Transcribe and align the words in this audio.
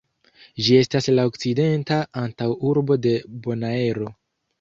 Ĝi 0.67 0.77
estas 0.77 1.09
la 1.19 1.25
okcidenta 1.31 1.97
antaŭurbo 2.21 2.97
de 3.05 3.13
Bonaero. 3.45 4.09